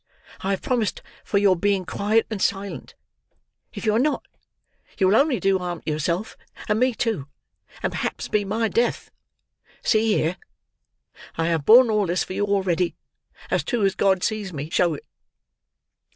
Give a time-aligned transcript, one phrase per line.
[0.39, 2.95] I have promised for your being quiet and silent;
[3.71, 4.27] if you are not,
[4.97, 6.35] you will only do harm to yourself
[6.67, 7.27] and me too,
[7.83, 9.11] and perhaps be my death.
[9.83, 10.37] See here!
[11.35, 12.95] I have borne all this for you already,
[13.51, 15.05] as true as God sees me show it."